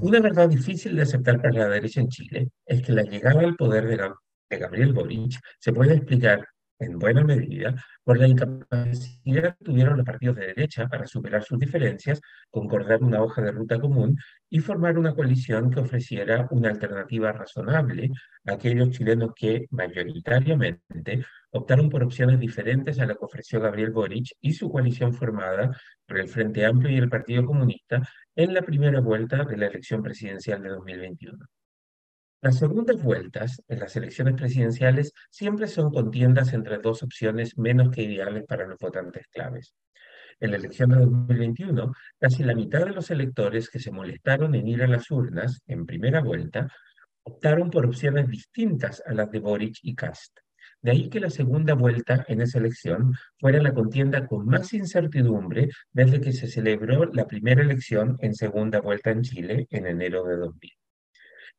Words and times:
Una 0.00 0.20
verdad 0.20 0.48
difícil 0.48 0.94
de 0.94 1.02
aceptar 1.02 1.42
para 1.42 1.54
la 1.54 1.68
derecha 1.68 2.00
en 2.00 2.08
Chile 2.08 2.50
es 2.64 2.82
que 2.82 2.92
la 2.92 3.02
llegada 3.02 3.40
al 3.40 3.56
poder 3.56 3.86
de, 3.86 4.56
Gabriel 4.56 4.92
Boric 4.92 5.40
se 5.58 5.72
puede 5.72 5.94
explicar 5.94 6.46
en 6.78 6.98
buena 6.98 7.24
medida 7.24 7.74
por 8.04 8.18
la 8.18 8.28
incapacidad 8.28 9.56
que 9.56 9.64
tuvieron 9.64 9.96
los 9.96 10.06
partidos 10.06 10.36
de 10.36 10.46
derecha 10.46 10.88
para 10.88 11.06
superar 11.06 11.42
sus 11.42 11.58
diferencias, 11.58 12.20
concordar 12.50 13.02
una 13.02 13.22
hoja 13.22 13.42
de 13.42 13.52
ruta 13.52 13.78
común 13.80 14.16
y 14.48 14.60
formar 14.60 14.98
una 14.98 15.14
coalición 15.14 15.70
que 15.70 15.80
ofreciera 15.80 16.46
una 16.50 16.70
alternativa 16.70 17.32
razonable 17.32 18.10
a 18.46 18.52
aquellos 18.52 18.90
chilenos 18.90 19.32
que 19.34 19.66
mayoritariamente 19.70 21.24
optaron 21.50 21.88
por 21.88 22.02
opciones 22.02 22.38
diferentes 22.38 22.98
a 22.98 23.06
la 23.06 23.14
que 23.14 23.24
ofreció 23.24 23.60
Gabriel 23.60 23.90
Boric 23.90 24.36
y 24.40 24.52
su 24.52 24.70
coalición 24.70 25.12
formada 25.14 25.76
por 26.06 26.18
el 26.18 26.28
Frente 26.28 26.64
Amplio 26.64 26.90
y 26.90 26.98
el 26.98 27.08
Partido 27.08 27.44
Comunista 27.44 28.02
en 28.36 28.54
la 28.54 28.62
primera 28.62 29.00
vuelta 29.00 29.44
de 29.44 29.56
la 29.56 29.66
elección 29.66 30.02
presidencial 30.02 30.62
de 30.62 30.70
2021. 30.70 31.57
Las 32.40 32.58
segundas 32.58 33.02
vueltas 33.02 33.60
en 33.66 33.80
las 33.80 33.96
elecciones 33.96 34.34
presidenciales 34.34 35.12
siempre 35.28 35.66
son 35.66 35.90
contiendas 35.90 36.52
entre 36.52 36.78
dos 36.78 37.02
opciones 37.02 37.58
menos 37.58 37.90
que 37.90 38.02
ideales 38.02 38.44
para 38.44 38.64
los 38.64 38.78
votantes 38.78 39.26
claves. 39.26 39.74
En 40.38 40.52
la 40.52 40.58
elección 40.58 40.90
de 40.90 40.98
2021, 41.00 41.92
casi 42.20 42.44
la 42.44 42.54
mitad 42.54 42.84
de 42.84 42.92
los 42.92 43.10
electores 43.10 43.68
que 43.68 43.80
se 43.80 43.90
molestaron 43.90 44.54
en 44.54 44.68
ir 44.68 44.84
a 44.84 44.86
las 44.86 45.10
urnas 45.10 45.62
en 45.66 45.84
primera 45.84 46.22
vuelta 46.22 46.68
optaron 47.24 47.70
por 47.70 47.84
opciones 47.84 48.28
distintas 48.28 49.02
a 49.04 49.14
las 49.14 49.32
de 49.32 49.40
Boric 49.40 49.78
y 49.82 49.96
Cast. 49.96 50.38
De 50.80 50.92
ahí 50.92 51.10
que 51.10 51.18
la 51.18 51.30
segunda 51.30 51.74
vuelta 51.74 52.24
en 52.28 52.40
esa 52.40 52.58
elección 52.58 53.14
fuera 53.40 53.60
la 53.60 53.74
contienda 53.74 54.28
con 54.28 54.46
más 54.46 54.72
incertidumbre 54.74 55.70
desde 55.90 56.20
que 56.20 56.32
se 56.32 56.46
celebró 56.46 57.04
la 57.06 57.26
primera 57.26 57.62
elección 57.62 58.16
en 58.20 58.32
segunda 58.36 58.80
vuelta 58.80 59.10
en 59.10 59.22
Chile 59.22 59.66
en 59.70 59.88
enero 59.88 60.22
de 60.22 60.36
2000. 60.36 60.77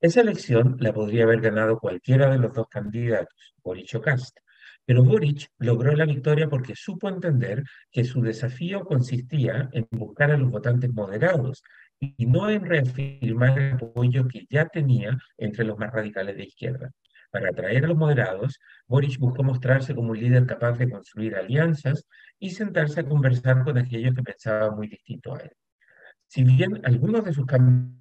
Esa 0.01 0.21
elección 0.21 0.77
la 0.79 0.93
podría 0.93 1.23
haber 1.23 1.41
ganado 1.41 1.77
cualquiera 1.77 2.29
de 2.29 2.37
los 2.37 2.53
dos 2.53 2.67
candidatos, 2.69 3.53
Boric 3.61 3.95
o 3.95 4.01
Cast, 4.01 4.37
pero 4.85 5.03
Boric 5.03 5.49
logró 5.57 5.93
la 5.93 6.05
victoria 6.05 6.47
porque 6.47 6.73
supo 6.73 7.09
entender 7.09 7.65
que 7.91 8.05
su 8.05 8.21
desafío 8.21 8.85
consistía 8.85 9.69
en 9.73 9.87
buscar 9.91 10.31
a 10.31 10.37
los 10.37 10.51
votantes 10.51 10.89
moderados 10.93 11.63
y 11.99 12.25
no 12.27 12.49
en 12.49 12.63
reafirmar 12.63 13.59
el 13.59 13.73
apoyo 13.73 14.25
que 14.25 14.45
ya 14.49 14.67
tenía 14.67 15.17
entre 15.37 15.65
los 15.65 15.77
más 15.77 15.91
radicales 15.91 16.37
de 16.37 16.45
izquierda. 16.45 16.91
Para 17.29 17.49
atraer 17.49 17.83
a 17.83 17.89
los 17.89 17.97
moderados, 17.97 18.57
Boric 18.87 19.19
buscó 19.19 19.43
mostrarse 19.43 19.93
como 19.93 20.11
un 20.11 20.19
líder 20.19 20.45
capaz 20.45 20.77
de 20.77 20.89
construir 20.89 21.35
alianzas 21.35 22.07
y 22.39 22.51
sentarse 22.51 23.01
a 23.01 23.05
conversar 23.05 23.65
con 23.65 23.77
aquellos 23.77 24.15
que 24.15 24.23
pensaban 24.23 24.77
muy 24.77 24.87
distinto 24.87 25.35
a 25.35 25.39
él. 25.39 25.51
Si 26.27 26.45
bien 26.45 26.79
algunos 26.85 27.25
de 27.25 27.33
sus 27.33 27.45
cambios 27.45 27.99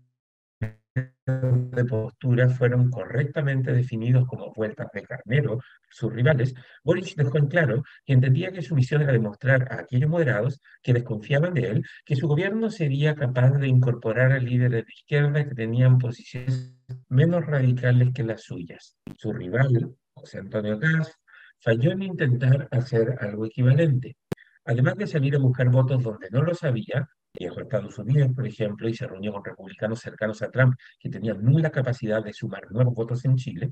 de 1.26 1.84
postura 1.84 2.48
fueron 2.48 2.90
correctamente 2.90 3.72
definidos 3.72 4.26
como 4.26 4.52
vueltas 4.54 4.88
de 4.92 5.02
carnero, 5.02 5.58
sus 5.90 6.12
rivales, 6.12 6.54
Boric 6.82 7.14
dejó 7.14 7.38
en 7.38 7.48
claro 7.48 7.82
que 8.04 8.14
entendía 8.14 8.52
que 8.52 8.62
su 8.62 8.74
misión 8.74 9.02
era 9.02 9.12
demostrar 9.12 9.72
a 9.72 9.80
aquellos 9.80 10.08
moderados 10.08 10.60
que 10.82 10.94
desconfiaban 10.94 11.54
de 11.54 11.68
él 11.68 11.84
que 12.04 12.16
su 12.16 12.28
gobierno 12.28 12.70
sería 12.70 13.14
capaz 13.14 13.52
de 13.58 13.68
incorporar 13.68 14.32
a 14.32 14.38
líderes 14.38 14.86
de 14.86 14.92
izquierda 14.92 15.48
que 15.48 15.54
tenían 15.54 15.98
posiciones 15.98 16.74
menos 17.08 17.44
radicales 17.44 18.10
que 18.14 18.22
las 18.22 18.42
suyas. 18.42 18.96
Su 19.16 19.32
rival, 19.32 19.94
José 20.14 20.38
Antonio 20.38 20.78
Gas, 20.78 21.12
falló 21.60 21.92
en 21.92 22.02
intentar 22.02 22.68
hacer 22.70 23.16
algo 23.20 23.46
equivalente. 23.46 24.16
Además 24.64 24.96
de 24.96 25.06
salir 25.06 25.34
a 25.34 25.38
buscar 25.38 25.70
votos 25.70 26.02
donde 26.02 26.28
no 26.30 26.42
los 26.42 26.62
había, 26.62 27.08
viajó 27.38 27.60
Estados 27.60 27.98
Unidos, 27.98 28.32
por 28.34 28.46
ejemplo, 28.46 28.88
y 28.88 28.94
se 28.94 29.06
reunió 29.06 29.32
con 29.32 29.44
republicanos 29.44 30.00
cercanos 30.00 30.42
a 30.42 30.50
Trump 30.50 30.74
que 30.98 31.08
tenían 31.08 31.42
nula 31.42 31.70
capacidad 31.70 32.22
de 32.22 32.32
sumar 32.32 32.70
nuevos 32.70 32.94
votos 32.94 33.24
en 33.24 33.36
Chile, 33.36 33.70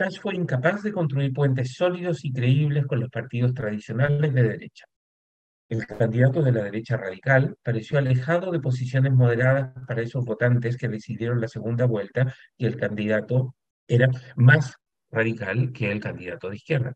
Cash 0.00 0.18
fue 0.18 0.34
incapaz 0.34 0.82
de 0.82 0.92
construir 0.92 1.30
puentes 1.30 1.74
sólidos 1.74 2.24
y 2.24 2.32
creíbles 2.32 2.86
con 2.86 3.00
los 3.00 3.10
partidos 3.10 3.52
tradicionales 3.52 4.32
de 4.32 4.42
derecha. 4.44 4.86
El 5.68 5.86
candidato 5.86 6.42
de 6.42 6.52
la 6.52 6.64
derecha 6.64 6.96
radical 6.96 7.54
pareció 7.62 7.98
alejado 7.98 8.50
de 8.50 8.60
posiciones 8.60 9.12
moderadas 9.12 9.74
para 9.86 10.00
esos 10.00 10.24
votantes 10.24 10.78
que 10.78 10.88
decidieron 10.88 11.38
la 11.38 11.48
segunda 11.48 11.84
vuelta 11.84 12.34
y 12.56 12.64
el 12.64 12.76
candidato 12.76 13.54
era 13.86 14.08
más 14.36 14.74
radical 15.10 15.70
que 15.70 15.92
el 15.92 16.00
candidato 16.00 16.48
de 16.48 16.56
izquierda. 16.56 16.94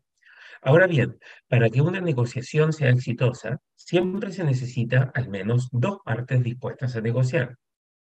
Ahora 0.65 0.87
bien, 0.87 1.19
para 1.47 1.69
que 1.69 1.79
una 1.79 2.01
negociación 2.01 2.73
sea 2.73 2.89
exitosa, 2.89 3.59
siempre 3.75 4.31
se 4.31 4.43
necesita 4.43 5.11
al 5.13 5.29
menos 5.29 5.69
dos 5.71 5.99
partes 6.03 6.41
dispuestas 6.41 6.95
a 6.95 7.01
negociar. 7.01 7.55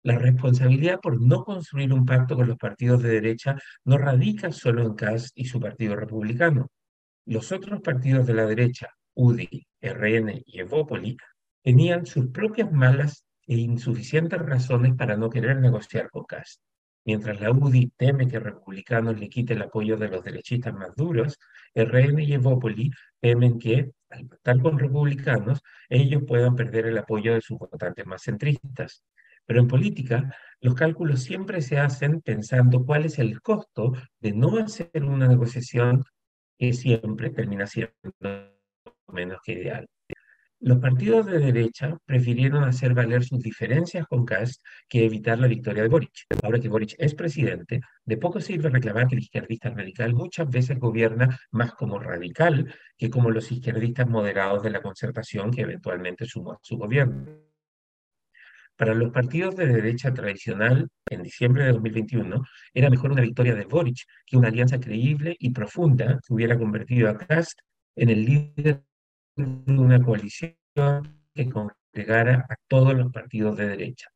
La 0.03 0.19
responsabilidad 0.19 0.99
por 0.99 1.21
no 1.21 1.45
construir 1.45 1.93
un 1.93 2.05
pacto 2.05 2.35
con 2.35 2.49
los 2.49 2.57
partidos 2.57 3.05
de 3.05 3.11
derecha 3.11 3.57
no 3.85 3.99
radica 3.99 4.51
solo 4.51 4.83
en 4.83 4.95
Kass 4.95 5.31
y 5.37 5.45
su 5.45 5.61
partido 5.61 5.95
republicano. 5.95 6.67
Los 7.25 7.53
otros 7.53 7.83
partidos 7.83 8.27
de 8.27 8.35
la 8.35 8.47
derecha, 8.47 8.89
UDI, 9.15 9.69
RN 9.81 10.43
y 10.45 10.59
Evópoli, 10.59 11.17
tenían 11.63 12.05
sus 12.05 12.31
propias 12.31 12.73
malas 12.73 13.25
e 13.47 13.59
insuficientes 13.59 14.41
razones 14.41 14.97
para 14.97 15.17
no 15.17 15.31
querer 15.31 15.61
negociar 15.61 16.11
con 16.11 16.25
Kass. 16.25 16.61
Mientras 17.05 17.41
la 17.41 17.51
UDI 17.51 17.93
teme 17.97 18.29
que 18.29 18.39
republicanos 18.39 19.19
le 19.19 19.29
quite 19.29 19.55
el 19.55 19.63
apoyo 19.63 19.97
de 19.97 20.09
los 20.09 20.23
derechistas 20.23 20.75
más 20.75 20.95
duros, 20.95 21.39
RN 21.75 22.23
y 22.23 22.35
Evópoli 22.35 22.91
temen 23.21 23.59
que, 23.59 23.93
al 24.11 24.27
pactar 24.27 24.61
con 24.61 24.79
republicanos, 24.79 25.63
ellos 25.89 26.23
puedan 26.27 26.57
perder 26.57 26.87
el 26.87 26.99
apoyo 26.99 27.35
de 27.35 27.41
sus 27.41 27.59
votantes 27.59 28.07
más 28.07 28.23
centristas. 28.23 29.03
Pero 29.47 29.61
en 29.61 29.69
política, 29.69 30.35
los 30.61 30.75
cálculos 30.75 31.23
siempre 31.23 31.63
se 31.63 31.79
hacen 31.79 32.21
pensando 32.21 32.85
cuál 32.85 33.07
es 33.07 33.19
el 33.19 33.41
costo 33.41 33.93
de 34.21 34.33
no 34.33 34.59
hacer 34.59 35.03
una 35.03 35.27
negociación 35.27 36.05
que 36.59 36.73
siempre 36.73 37.31
termina 37.31 37.67
siendo 37.67 37.95
menos 39.09 39.41
que 39.43 39.53
ideal. 39.53 39.89
Los 40.63 40.79
partidos 40.79 41.25
de 41.25 41.39
derecha 41.39 41.97
prefirieron 42.05 42.65
hacer 42.65 42.93
valer 42.93 43.25
sus 43.25 43.41
diferencias 43.41 44.07
con 44.07 44.27
Cast 44.27 44.61
que 44.91 45.07
evitar 45.07 45.39
la 45.39 45.47
victoria 45.47 45.83
de 45.83 45.89
Boric. 45.89 46.27
Ahora 46.43 46.61
que 46.61 46.69
Boric 46.69 46.97
es 46.99 47.15
presidente, 47.15 47.81
de 48.05 48.17
poco 48.19 48.43
sirve 48.43 48.69
reclamar 48.69 49.09
que 49.09 49.15
el 49.15 49.23
izquierdista 49.23 49.71
radical 49.71 50.13
muchas 50.13 50.51
veces 50.51 50.79
gobierna 50.79 51.41
más 51.51 51.73
como 51.73 51.99
radical 51.99 52.75
que 52.99 53.09
como 53.09 53.31
los 53.31 53.51
izquierdistas 53.51 54.07
moderados 54.07 54.63
de 54.63 54.69
la 54.69 54.83
concertación 54.83 55.51
que 55.51 55.63
eventualmente 55.63 56.27
sumó 56.27 56.53
a 56.53 56.59
su 56.61 56.77
gobierno. 56.77 57.25
Para 58.77 58.93
los 58.93 59.13
partidos 59.13 59.57
de 59.57 59.67
derecha 59.67 60.13
tradicional, 60.13 60.91
en 61.09 61.23
diciembre 61.23 61.65
de 61.65 61.73
2021, 61.73 62.45
era 62.75 62.91
mejor 62.91 63.13
una 63.13 63.23
victoria 63.23 63.55
de 63.55 63.65
Boric 63.65 64.05
que 64.27 64.37
una 64.37 64.49
alianza 64.49 64.79
creíble 64.79 65.35
y 65.39 65.53
profunda 65.53 66.21
que 66.27 66.35
hubiera 66.35 66.59
convertido 66.59 67.09
a 67.09 67.17
Cast 67.17 67.61
en 67.97 68.11
el 68.11 68.27
líder 68.27 68.83
una 69.67 70.03
coalición 70.03 70.55
que 71.35 71.49
congregara 71.49 72.47
a 72.49 72.57
todos 72.69 72.95
los 72.95 73.13
partidos 73.13 73.57
de 73.57 73.69
derecha. 73.69 74.09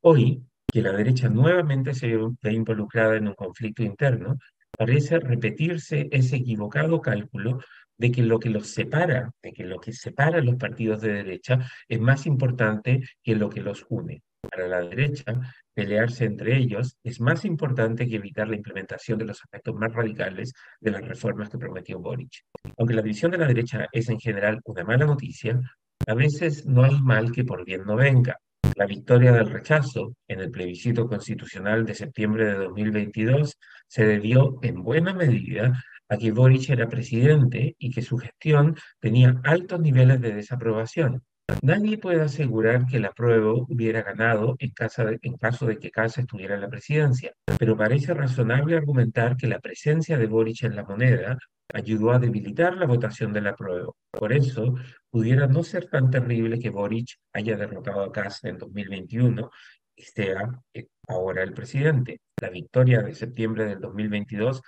Hoy, 0.00 0.42
que 0.70 0.82
la 0.82 0.92
derecha 0.92 1.28
nuevamente 1.28 1.94
se 1.94 2.16
ve 2.42 2.52
involucrada 2.52 3.16
en 3.16 3.28
un 3.28 3.34
conflicto 3.34 3.82
interno, 3.82 4.36
parece 4.76 5.20
repetirse 5.20 6.08
ese 6.10 6.36
equivocado 6.36 7.00
cálculo 7.00 7.60
de 7.96 8.10
que 8.10 8.22
lo 8.22 8.38
que 8.38 8.50
los 8.50 8.68
separa, 8.68 9.30
de 9.42 9.52
que 9.52 9.64
lo 9.64 9.78
que 9.78 9.92
separa 9.92 10.38
a 10.38 10.42
los 10.42 10.56
partidos 10.56 11.00
de 11.00 11.12
derecha 11.12 11.60
es 11.88 12.00
más 12.00 12.26
importante 12.26 13.02
que 13.22 13.36
lo 13.36 13.48
que 13.48 13.60
los 13.60 13.86
une. 13.88 14.22
Para 14.50 14.68
la 14.68 14.80
derecha, 14.82 15.24
pelearse 15.72 16.24
entre 16.24 16.56
ellos 16.56 16.96
es 17.02 17.20
más 17.20 17.44
importante 17.44 18.08
que 18.08 18.16
evitar 18.16 18.48
la 18.48 18.56
implementación 18.56 19.18
de 19.18 19.26
los 19.26 19.40
aspectos 19.42 19.74
más 19.74 19.92
radicales 19.92 20.52
de 20.80 20.90
las 20.90 21.06
reformas 21.06 21.48
que 21.48 21.58
prometió 21.58 21.98
Boric. 21.98 22.44
Aunque 22.78 22.94
la 22.94 23.02
división 23.02 23.30
de 23.30 23.38
la 23.38 23.46
derecha 23.46 23.86
es 23.92 24.08
en 24.08 24.20
general 24.20 24.60
una 24.64 24.84
mala 24.84 25.06
noticia, 25.06 25.60
a 26.06 26.14
veces 26.14 26.66
no 26.66 26.84
hay 26.84 27.00
mal 27.00 27.32
que 27.32 27.44
por 27.44 27.64
bien 27.64 27.84
no 27.84 27.96
venga. 27.96 28.38
La 28.76 28.86
victoria 28.86 29.32
del 29.32 29.50
rechazo 29.50 30.16
en 30.26 30.40
el 30.40 30.50
plebiscito 30.50 31.06
constitucional 31.06 31.86
de 31.86 31.94
septiembre 31.94 32.46
de 32.46 32.54
2022 32.54 33.56
se 33.86 34.04
debió 34.04 34.58
en 34.62 34.82
buena 34.82 35.14
medida 35.14 35.72
a 36.08 36.16
que 36.16 36.32
Boric 36.32 36.70
era 36.70 36.88
presidente 36.88 37.76
y 37.78 37.90
que 37.90 38.02
su 38.02 38.18
gestión 38.18 38.76
tenía 39.00 39.40
altos 39.44 39.80
niveles 39.80 40.20
de 40.20 40.34
desaprobación. 40.34 41.22
Nadie 41.62 41.98
puede 41.98 42.22
asegurar 42.22 42.86
que 42.86 42.98
la 42.98 43.12
prueba 43.12 43.52
hubiera 43.52 44.02
ganado 44.02 44.56
en, 44.58 44.70
caso 44.70 45.66
de 45.66 45.78
que 45.78 45.90
Casa 45.90 46.22
estuviera 46.22 46.54
en 46.54 46.62
la 46.62 46.68
presidencia, 46.68 47.34
pero 47.58 47.76
parece 47.76 48.14
razonable 48.14 48.76
argumentar 48.76 49.36
que 49.36 49.46
la 49.46 49.60
presencia 49.60 50.16
de 50.16 50.26
Boric 50.26 50.62
en 50.62 50.76
la 50.76 50.84
moneda 50.84 51.38
ayudó 51.72 52.12
a 52.12 52.18
debilitar 52.18 52.76
la 52.76 52.86
votación 52.86 53.32
de 53.32 53.42
la 53.42 53.54
prueba. 53.54 53.92
Por 54.10 54.32
eso, 54.32 54.74
pudiera 55.10 55.46
no 55.46 55.62
ser 55.62 55.86
tan 55.88 56.10
terrible 56.10 56.58
que 56.58 56.70
Boric 56.70 57.16
haya 57.32 57.56
derrotado 57.56 58.02
a 58.02 58.12
Casa 58.12 58.48
en 58.48 58.58
2021 58.58 59.50
y 59.96 60.02
sea 60.02 60.50
eh, 60.72 60.86
ahora 61.08 61.42
el 61.42 61.52
presidente. 61.52 62.20
La 62.40 62.50
victoria 62.50 63.02
de 63.02 63.14
septiembre 63.14 63.66
del 63.66 63.80
2022 63.80 64.62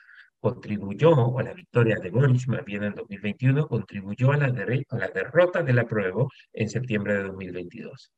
contribuyó, 0.53 1.11
o 1.11 1.43
la 1.43 1.53
victoria 1.53 1.97
de 1.97 2.11
Boric 2.11 2.47
más 2.47 2.65
bien 2.65 2.85
en 2.85 2.95
2021, 2.95 3.67
contribuyó 3.67 4.33
a 4.33 4.37
la, 4.37 4.47
a 4.47 4.97
la 4.97 5.09
derrota 5.09 5.63
de 5.63 5.73
la 5.73 5.85
prueba 5.87 6.27
en 6.53 6.69
septiembre 6.69 7.15
de 7.15 7.23
2022. 7.25 8.13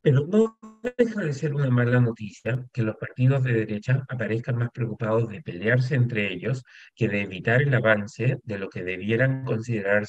Pero 0.00 0.26
no 0.26 0.58
deja 0.96 1.20
de 1.20 1.32
ser 1.34 1.54
una 1.54 1.68
mala 1.68 2.00
noticia 2.00 2.64
que 2.72 2.82
los 2.82 2.96
partidos 2.96 3.42
de 3.44 3.52
derecha 3.52 4.04
aparezcan 4.08 4.56
más 4.56 4.70
preocupados 4.70 5.28
de 5.28 5.42
pelearse 5.42 5.96
entre 5.96 6.32
ellos 6.32 6.62
que 6.94 7.08
de 7.08 7.22
evitar 7.22 7.60
el 7.60 7.74
avance 7.74 8.38
de 8.42 8.58
lo 8.58 8.68
que 8.70 8.82
debieran 8.82 9.44
considerar 9.44 10.04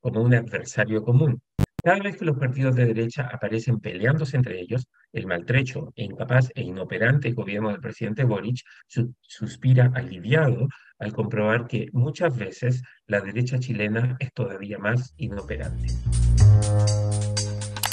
como 0.00 0.22
un 0.22 0.34
adversario 0.34 1.02
común. 1.02 1.42
Cada 1.82 2.00
vez 2.00 2.18
que 2.18 2.26
los 2.26 2.36
partidos 2.36 2.76
de 2.76 2.84
derecha 2.84 3.28
aparecen 3.32 3.80
peleándose 3.80 4.36
entre 4.36 4.60
ellos, 4.60 4.86
el 5.12 5.26
maltrecho 5.26 5.92
e 5.96 6.04
incapaz 6.04 6.50
e 6.54 6.62
inoperante 6.62 7.32
gobierno 7.32 7.70
del 7.70 7.80
presidente 7.80 8.24
Boric 8.24 8.60
suspira 9.22 9.90
aliviado 9.94 10.68
al 10.98 11.12
comprobar 11.14 11.66
que 11.66 11.88
muchas 11.92 12.36
veces 12.36 12.82
la 13.06 13.20
derecha 13.20 13.58
chilena 13.58 14.16
es 14.20 14.32
todavía 14.34 14.78
más 14.78 15.14
inoperante. 15.16 15.86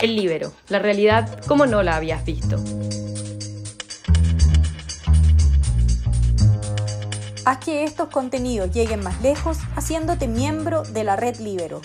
El 0.01 0.15
libero, 0.15 0.51
la 0.67 0.79
realidad 0.79 1.39
como 1.47 1.65
no 1.65 1.81
la 1.81 1.95
habías 1.95 2.25
visto. 2.25 2.57
Haz 7.45 7.63
que 7.63 7.85
estos 7.85 8.09
contenidos 8.09 8.71
lleguen 8.71 9.01
más 9.01 9.21
lejos 9.21 9.59
haciéndote 9.77 10.27
miembro 10.27 10.83
de 10.83 11.05
la 11.05 11.15
red 11.15 11.37
Libero. 11.37 11.81